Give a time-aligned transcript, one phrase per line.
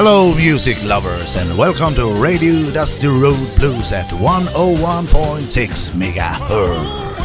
[0.00, 7.18] Hello, music lovers, and welcome to Radio Dusty Road Blues at 101.6 megahertz.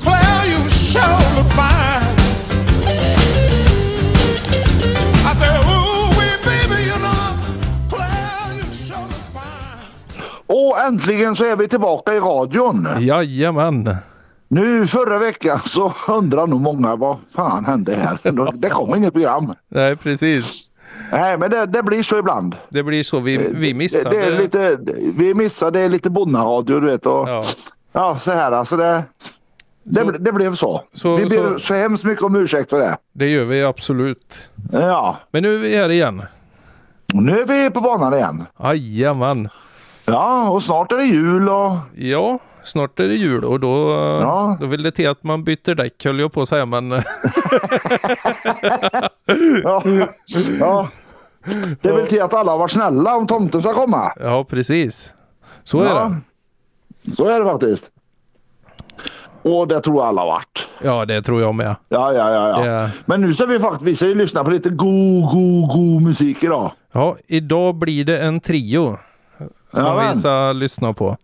[0.00, 2.16] Claire, you sure look fine.
[5.28, 7.36] I said, ooh, wee, baby, you know,
[7.90, 9.92] Claire, you sure look fine.
[10.46, 12.88] Och äntligen så är vi tillbaka i radion.
[13.00, 13.96] Jajamän.
[14.48, 18.18] Nu förra veckan så undrar nog många vad fan hände här?
[18.58, 19.54] Det kom inget program.
[19.68, 20.63] Nej, precis.
[21.20, 22.56] Nej, men det, det blir så ibland.
[22.68, 23.20] Det blir så.
[23.20, 24.16] Vi, vi Det, missade.
[24.16, 24.78] det är lite,
[25.16, 27.06] vi missar, det är lite bonnaradio du vet.
[27.06, 27.44] Och, ja.
[27.92, 29.02] Ja, så här alltså det,
[29.82, 30.82] det, Så- det blev så.
[30.92, 32.96] så- vi ber så, så- hemskt mycket om ursäkt för det.
[33.12, 34.48] det gör vi absolut.
[34.72, 36.22] Ja, Men nu är vi här igen.
[37.12, 38.44] nu är vi på banan igen.
[38.62, 39.48] Jajamän.
[40.06, 43.90] Ja, och snart är det jul och Ja, snart är det jul och då,
[44.22, 44.56] Ja.
[44.60, 46.66] då vill det till att man byter däck höll jag på att säga.
[46.66, 46.90] Men
[49.64, 49.82] ja,
[50.60, 50.88] ja.
[51.80, 54.12] Det är väl till att alla har varit snälla om tomten ska komma.
[54.20, 55.12] ja, precis.
[55.64, 56.16] Så är Ja.
[57.02, 57.12] det.
[57.12, 57.90] Så är det faktiskt.
[59.42, 60.68] Och det tror jag alla har varit.
[60.82, 61.76] Ja, det tror jag med.
[61.88, 62.48] Ja, ja, ja.
[62.48, 62.66] ja.
[62.66, 62.88] Ja.
[63.06, 66.42] Men nu ska vi faktiskt vi ska ju lyssna på lite god, god, god musik
[66.42, 66.72] idag.
[66.92, 68.98] Ja, idag blir det en trio
[69.72, 70.12] som Jajamän.
[70.12, 71.16] vi ska lyssna på.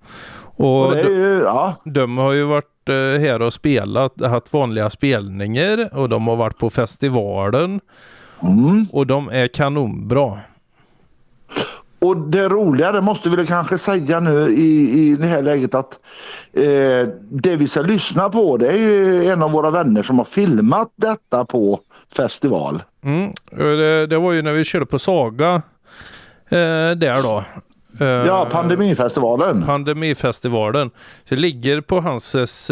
[0.56, 4.90] Och, Och det ju, ja, de har ju varit eh, här och spelat, haft vanliga
[4.90, 7.80] spelningar och de har varit på festivalen
[8.42, 8.86] mm.
[8.92, 10.38] och de är kanonbra.
[12.00, 16.00] Och det roliga, det måste vi kanske säga nu i, i det här läget att
[16.52, 20.24] eh, det vi ska lyssna på det är ju en av våra vänner som har
[20.24, 21.80] filmat detta på
[22.16, 22.82] festival.
[23.04, 23.30] Mm.
[23.50, 25.54] och Det, det var ju när vi körde på Saga
[26.48, 27.44] eh, där då.
[28.04, 29.62] Eh, Ja, pandemifestivalen.
[29.66, 30.90] Pandemifestivalen.
[31.28, 32.70] Det ligger på hans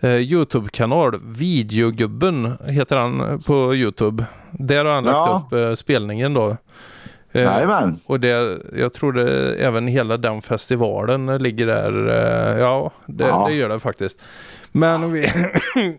[0.00, 1.20] eh, eh, Youtube-kanal.
[1.24, 4.24] Videogubben heter han på Youtube.
[4.50, 5.46] Där har han lagt Ja.
[5.46, 6.56] upp eh, spelningen då.
[7.32, 8.00] Eh, Jajamän.
[8.06, 12.08] och det, jag tror det, även hela den festivalen ligger där.
[12.08, 13.46] Eh, ja, det, Ja.
[13.48, 14.22] det gör det faktiskt.
[14.72, 15.20] Men vi...
[15.74, 15.98] vi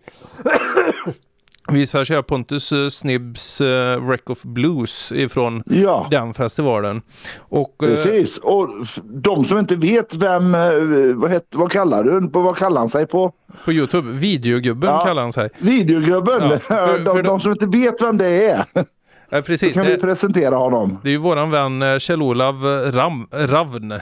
[1.86, 3.66] ska köra Pontus eh, Snibbs uh,
[4.08, 7.02] Wreck of Blues ifrån Ja, den festivalen.
[7.38, 8.38] Och, eh, precis.
[8.38, 8.68] Och
[9.04, 10.60] de som inte vet vem, eh,
[11.14, 13.32] vad, het, vad kallar du vad kallar han sig på?
[13.64, 14.10] På Youtube.
[14.12, 15.04] Videogubben Ja.
[15.04, 15.50] kallar han sig.
[15.58, 16.50] Videogubben.
[16.50, 18.64] Ja, för- de, för de som inte vet vem det är.
[19.30, 19.74] Ja, precis.
[19.74, 20.98] kan vi Det, presentera honom.
[21.02, 23.94] det är ju våran vän eh, Kjell-Olav Ram, Ravn.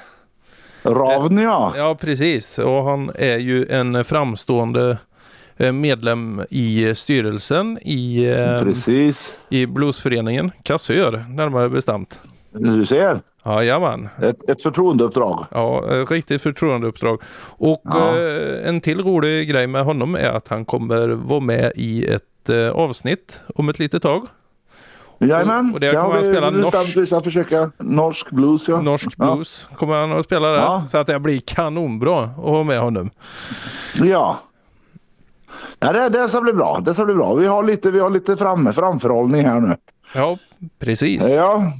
[0.83, 1.73] Ravn ja.
[1.77, 2.59] Ja, precis.
[2.59, 4.97] Och han är ju en framstående eh,
[5.73, 9.33] medlem i styrelsen i, eh, Precis.
[9.49, 10.51] i bluesföreningen.
[10.63, 12.21] Kassör närmare bestämt.
[12.53, 13.21] Du ser.
[13.45, 14.09] Jajamän.
[14.23, 15.47] Ett, ett förtroendeuppdrag.
[15.51, 17.23] Ja, ett riktigt förtroendeuppdrag.
[17.49, 18.19] Och Ja.
[18.19, 22.49] eh, en till rolig grej med honom är att han kommer vara med i ett
[22.49, 24.27] eh, avsnitt om ett litet tag.
[25.23, 25.71] Jajamän.
[25.75, 28.81] och där kommer han vi spela bestämt norsk- Vi ska försöka norsk blues ja.
[28.83, 29.35] Norsk Ja.
[29.35, 30.59] blues kommer han att spela där.
[30.59, 30.85] Ja.
[30.89, 33.11] Så att det blir kanonbra att ha med honom.
[34.03, 34.39] Ja.
[35.79, 36.81] Ja det, det ska bli bra.
[36.85, 37.35] Det ska bli bra.
[37.35, 39.77] Vi har lite, vi har lite fram, framförhållning här nu.
[40.15, 40.39] Ja,
[40.79, 41.29] precis.
[41.29, 41.73] Ja.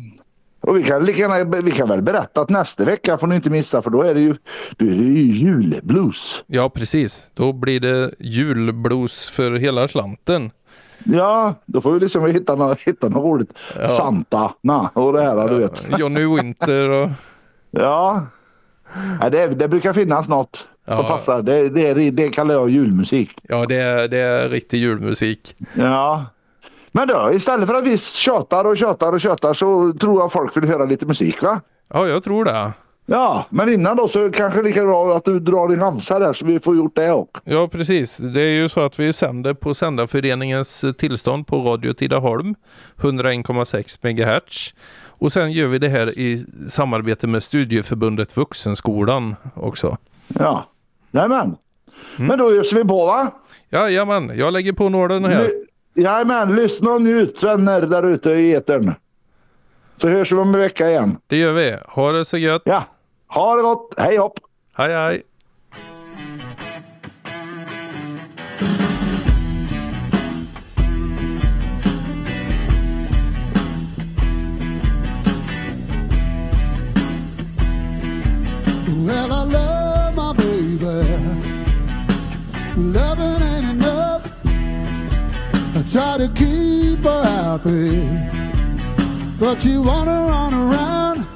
[0.61, 3.83] Och vi kan, lika vi kan väl berätta att nästa vecka får ni inte missa
[3.83, 4.35] för då är det ju,
[4.77, 6.45] då är det ju julblues.
[6.47, 7.31] Ja, precis.
[7.35, 10.51] Då blir det julblues för hela slanten.
[11.05, 13.59] Ja, då får vi liksom hitta något, hitta något roligt.
[13.97, 15.99] Santa na, och det här du vet.
[15.99, 17.11] Johnny Winter och...
[17.71, 18.27] Ja.
[19.21, 21.09] ja det, det brukar finnas något som Ja.
[21.09, 21.43] passar.
[21.43, 23.31] Det, det, det kallar jag julmusik.
[23.43, 25.55] Ja, det är, det är riktig julmusik.
[25.75, 26.25] Ja.
[26.93, 30.57] Men då, istället för att vi tjatar och tjatar och tjatar så tror jag folk
[30.57, 31.61] vill höra lite musik va?
[31.89, 32.73] Ja, jag tror det.
[33.07, 36.45] Ja, men innan då så kanske lika bra att du drar din ramsa där så
[36.47, 37.43] vi får gjort det också.
[37.45, 38.17] Ja, precis.
[38.17, 42.55] Det är ju så att vi sänder på Sändarföreningens tillstånd på Radio Tidaholm,
[43.01, 43.99] 101,6
[44.41, 44.75] MHz.
[45.07, 46.37] Och sen gör vi det här i
[46.69, 49.97] samarbete med Studieförbundet Vuxenskolan också.
[50.29, 50.65] Ja,
[51.11, 51.57] jajamän.
[52.19, 52.29] Mm.
[52.29, 53.31] Men då öser vi på va?
[53.71, 55.45] Jajamän, jag lägger på nålen här.
[55.45, 55.67] Ly-
[56.03, 58.95] Jajamän, lyssna och njut vänner där ute i etern.
[60.01, 61.17] Så hörs vi om en vecka igen.
[61.27, 61.77] Det gör vi.
[61.89, 62.63] Ha det så gött.
[62.65, 62.85] Ja,
[63.29, 63.95] ha det gott.
[63.97, 64.39] Hej hopp!
[64.75, 65.23] Hej hej.
[89.55, 91.27] But you wanna run around.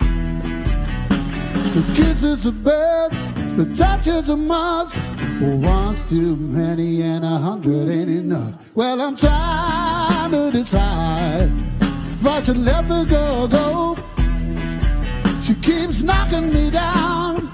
[1.75, 4.97] The kiss is the best, the touch is a must.
[5.41, 8.53] One's too many and a hundred ain't enough.
[8.77, 11.51] Well, I'm trying to decide.
[11.81, 13.99] if I should let the girl go.
[15.43, 17.49] She keeps knocking me down,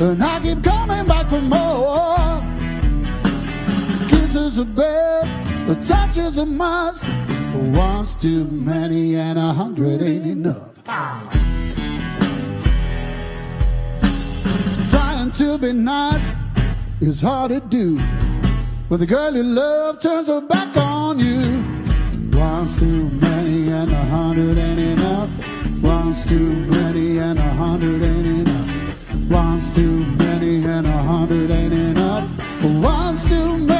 [0.00, 2.40] and I keep coming back for more.
[4.08, 5.34] Kisses are best,
[5.68, 7.04] the touch is a must.
[7.58, 10.70] One's too many, and a hundred ain't enough.
[14.90, 16.22] Trying to be nice
[17.00, 17.98] is hard to do.
[18.88, 21.62] When the girl you love turns her back on you.
[22.38, 25.30] One's too many and a hundred ain't enough.
[25.82, 29.30] One's too many and a hundred ain't enough.
[29.30, 32.28] One's too many and a hundred ain't enough.
[32.62, 33.77] One's too many.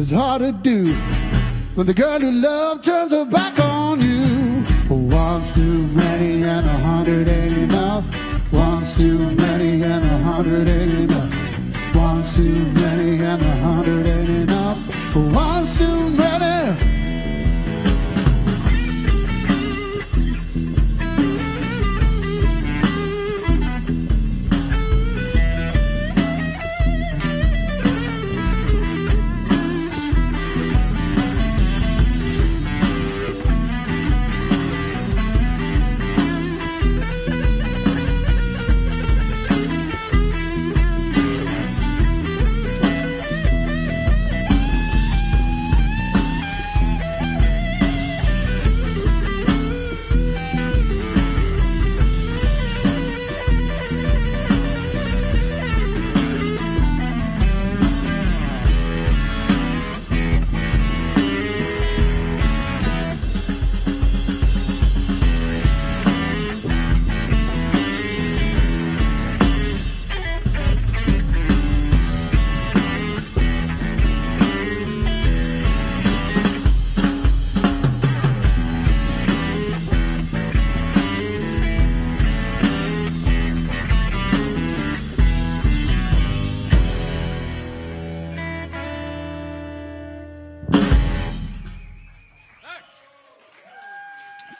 [0.00, 0.94] Is hard to do.
[1.74, 4.64] When the girl you love turns her back on you.
[4.88, 8.04] One's too many and a hundred ain't enough.
[8.50, 11.94] One's too many and a hundred ain't enough.
[11.94, 14.78] One's too many and a hundred ain't enough.
[15.14, 16.79] One's too many.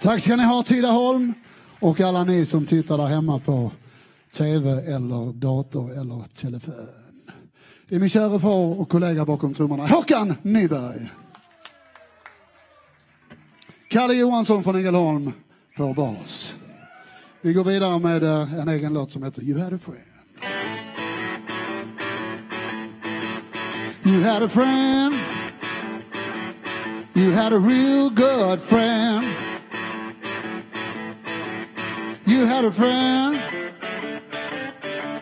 [0.03, 1.35] Tack ska ni ha Tidaholm
[1.81, 3.73] och alla ni som tittar där hemma på
[4.33, 6.87] tv eller dator eller telefon.
[7.89, 11.11] Det är min kära far och kollega bakom trummorna, Håkan Nyberg.
[13.89, 15.33] Kalle Johansson från Ängelholm
[15.77, 16.55] på bas.
[17.41, 20.05] Vi går vidare med eh, en egen låt som heter You had a friend.
[24.05, 25.15] You had a friend.
[27.15, 29.50] You had a real good friend.
[32.41, 33.35] You had a friend.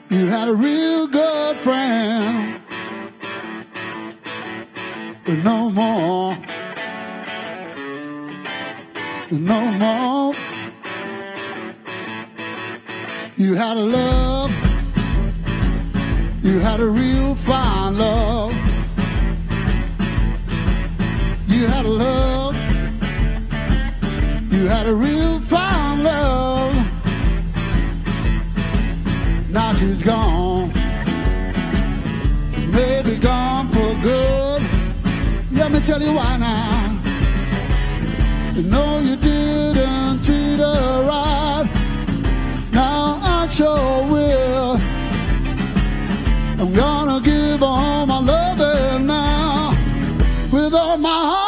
[0.09, 2.63] You had a real good friend.
[5.27, 6.39] But no more.
[9.33, 10.35] No more.
[13.37, 14.53] You had a love.
[16.45, 18.53] You had a real fine love.
[21.49, 22.55] You had a love.
[24.53, 25.18] You had a real
[29.99, 30.73] She's gone.
[32.71, 34.63] Maybe gone for good.
[35.51, 37.01] Let me tell you why now.
[38.55, 41.69] You know you didn't treat her right.
[42.73, 44.79] Now I sure will.
[46.61, 49.77] I'm gonna give all my loving now.
[50.53, 51.48] With all my heart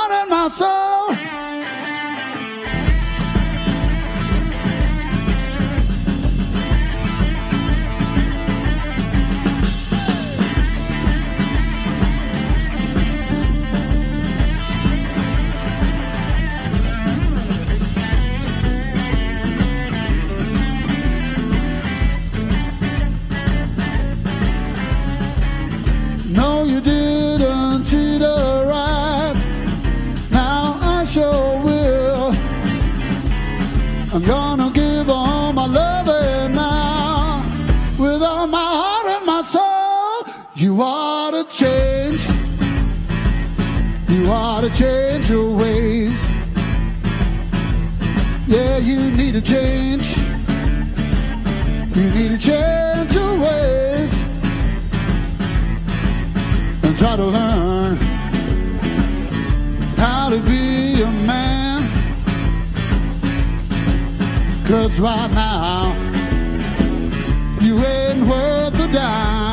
[44.81, 46.27] change your ways.
[48.47, 50.17] Yeah, you need to change.
[51.95, 54.13] You need to change your ways
[56.83, 57.97] and try to learn
[59.99, 61.81] how to be a man.
[64.67, 65.95] Cause right now,
[67.61, 69.50] you ain't worth a dime.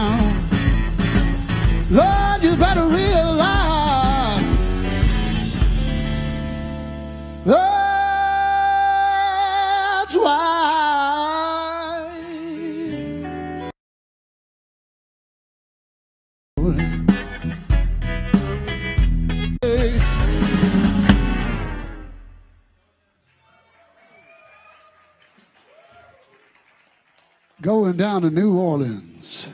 [27.67, 29.49] Going down to New Orleans.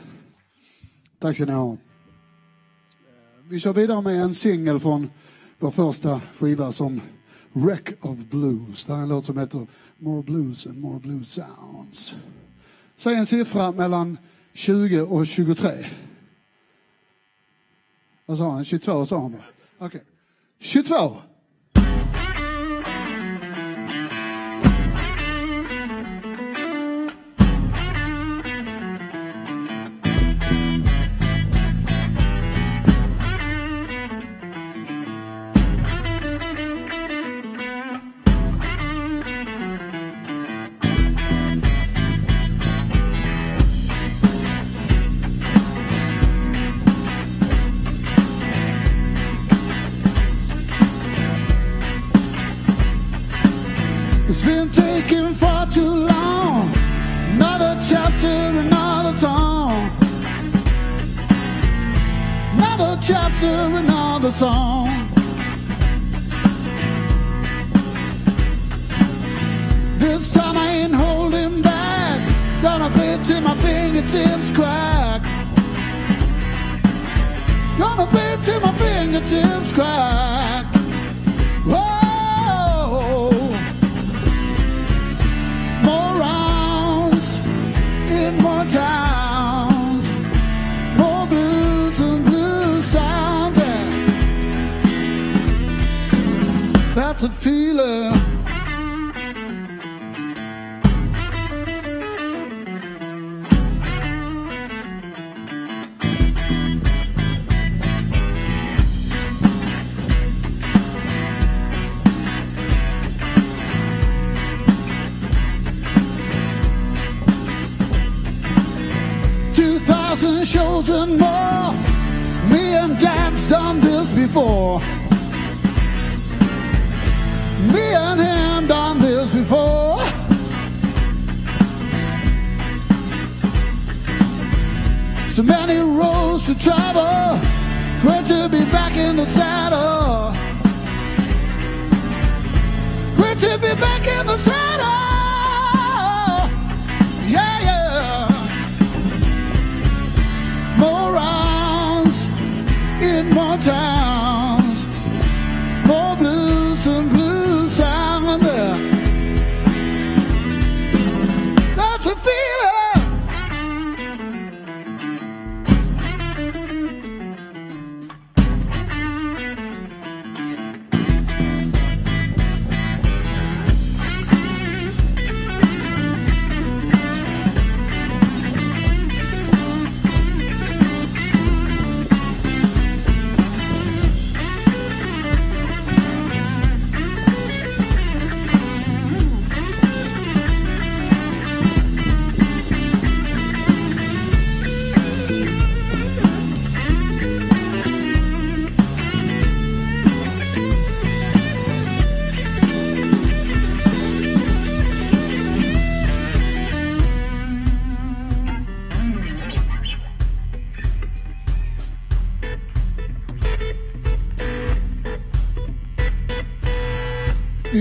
[1.18, 1.72] Tack ska ni ha.
[1.72, 1.78] Eh,
[3.48, 5.10] vi kör vidare med en singel från
[5.58, 7.00] vår första skiva som
[7.52, 8.84] Wreck of Blues.
[8.84, 9.66] Det här är en låt som heter
[9.98, 12.14] More Blues and More Blues Sounds.
[12.96, 14.18] Säg en siffra mellan
[14.52, 15.70] 20 och 23.
[18.26, 18.64] Vad sa han?
[18.64, 19.44] 22 sa han bara.
[19.78, 20.02] Okej.
[20.58, 21.16] 22.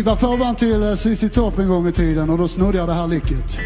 [0.03, 2.88] Vi var förband till eh, CC Top en gång i tiden och då snodde jag
[2.88, 3.57] det här licket.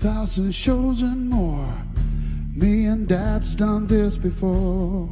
[0.00, 1.70] Thousand shows and more.
[2.54, 5.10] Me and Dad's done this before.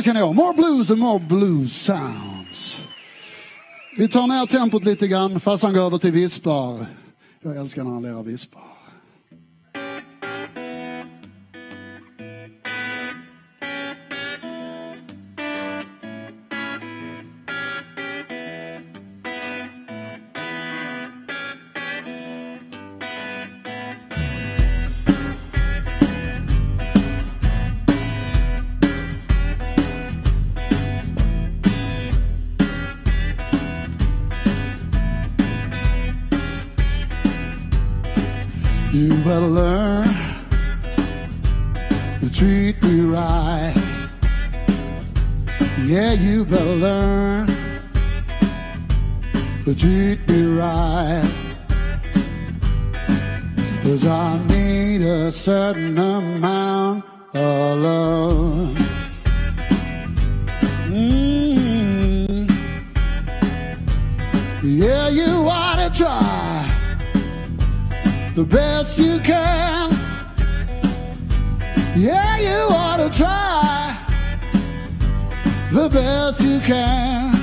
[0.00, 0.32] Tack ska ni ha.
[0.32, 2.82] More blues and more blues sounds.
[3.96, 5.40] Vi tar ner tempot lite grann.
[5.40, 6.86] Farsan går över till vispar.
[7.42, 8.62] Jag älskar när han lirar vispar.
[39.00, 40.04] You better learn
[42.20, 43.72] to treat me right.
[45.86, 47.46] Yeah, you better learn
[49.64, 51.24] to treat me right.
[53.84, 58.76] Cause I need a certain amount of love.
[60.90, 62.50] Mm.
[64.62, 66.59] Yeah, you ought to try
[68.40, 69.90] the best you can.
[71.94, 73.98] Yeah, you ought to try
[75.70, 77.34] the best you can.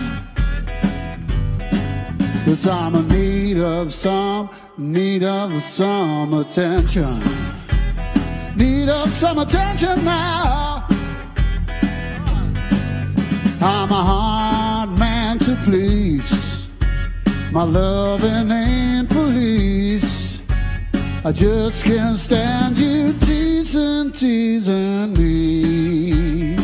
[2.46, 7.22] Cause I'm in need of some, need of some attention.
[8.56, 10.84] Need of some attention now.
[13.62, 16.68] I'm a hard man to please.
[17.52, 19.27] My loving ain't police.
[21.28, 26.57] I just can't stand you teasing, teasing me.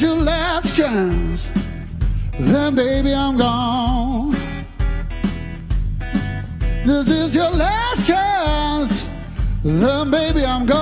[0.00, 1.48] Is your last chance.
[2.38, 4.34] Then, baby, I'm gone.
[6.86, 9.06] This is your last chance.
[9.62, 10.80] Then, baby, I'm gone.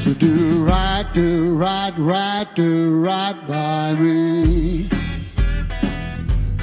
[0.00, 4.90] So do right, do right, right, do right by me.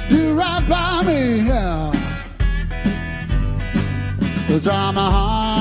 [0.08, 1.92] Do right by me, yeah.
[4.46, 5.55] Cause I'm a hard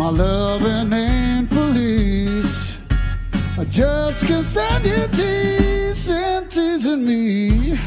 [0.00, 2.74] My loving ain't police.
[3.58, 7.78] I just can't stand you teasing, teasing me.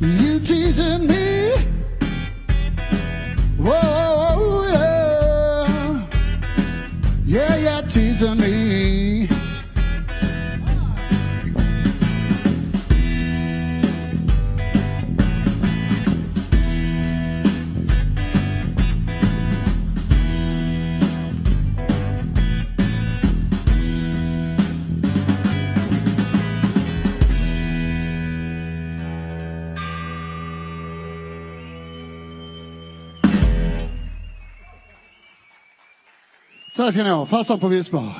[0.00, 1.50] You teasing me.
[3.58, 6.06] Whoa, yeah.
[7.26, 9.27] Yeah, yeah, teasing me.
[36.78, 37.26] Tack ska ni ha.
[37.26, 38.12] Farsan på Visbar.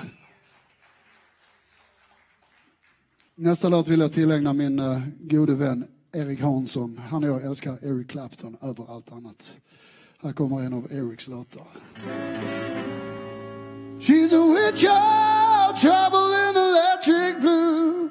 [3.35, 7.01] Nästa låt vill jag tillägna min uh, gode vän Erik Hansson.
[7.11, 9.53] Han och jag älskar Eric Clapton över allt annat.
[10.23, 11.67] Här kommer en av Erics låtar.
[14.01, 18.11] She's a witch of trouble in electric blue.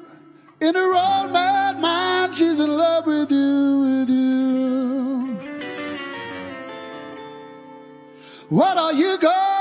[0.60, 5.38] In her own mad mind, she's in love with you, with you.
[8.50, 9.57] What are you going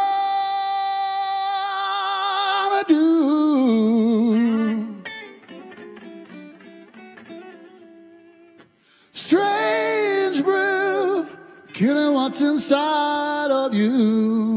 [11.76, 14.55] killing what's inside of you.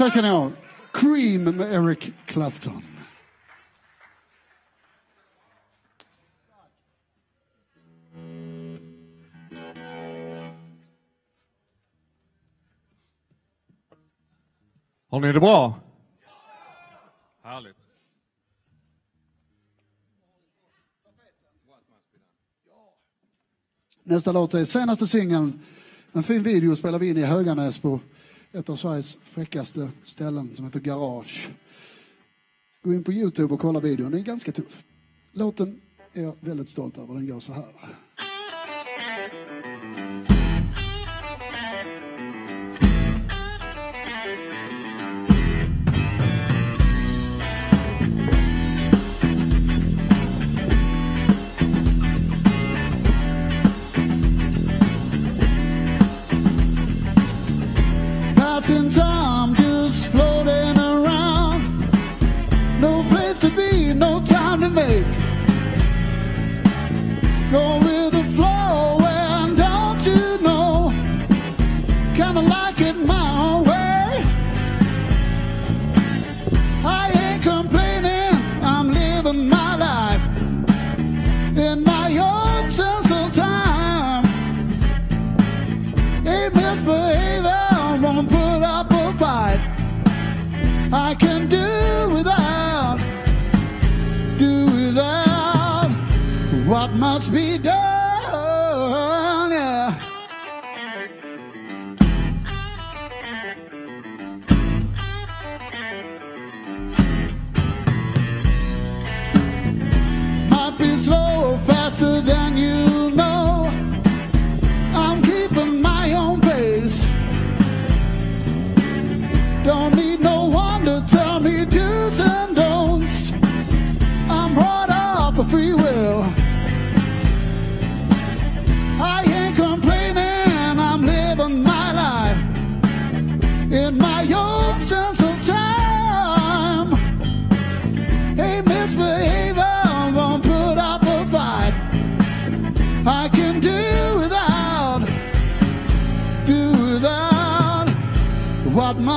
[0.00, 0.50] Tack ska ni ha.
[0.92, 2.82] Cream med Eric Clapton.
[15.08, 15.80] Har ni det bra?
[17.42, 17.76] Härligt.
[24.02, 25.60] Nästa låt är senaste singeln.
[26.12, 28.00] En fin video spelar vi in i Höganäs på
[28.52, 31.50] ett av Sveriges fräckaste ställen som heter Garage.
[32.82, 34.82] Gå in på Youtube och kolla videon, den är ganska tuff.
[35.32, 35.80] Låten
[36.12, 37.66] är jag väldigt stolt över, den går så här.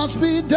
[0.04, 0.53] must be done.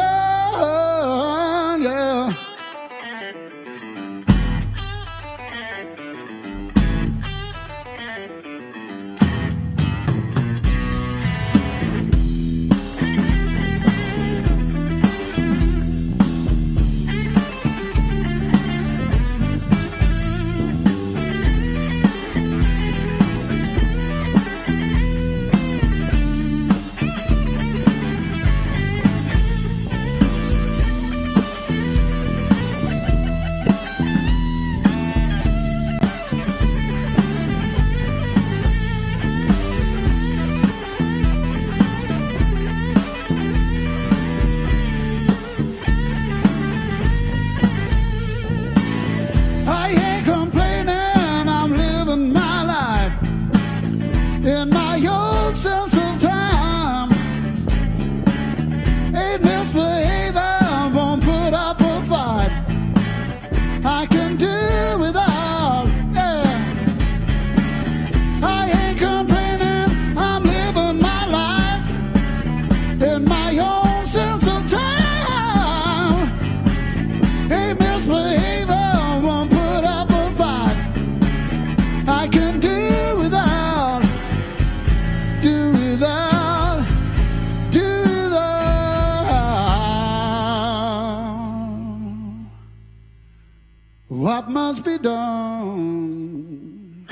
[94.46, 97.06] what must be done.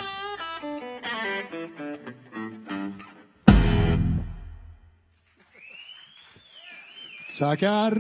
[7.39, 7.95] Tackar.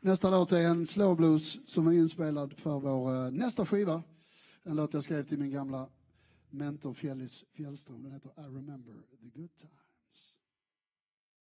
[0.00, 4.02] Nästa låt är en slowblues som är inspelad för vår eh, nästa skiva.
[4.62, 5.88] En låt jag skrev till min gamla
[6.50, 8.02] mentor Fjällis Fjällström.
[8.02, 9.79] Den heter I remember the good time.